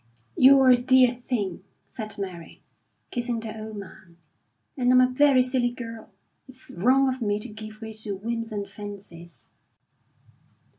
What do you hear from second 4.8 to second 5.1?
I'm a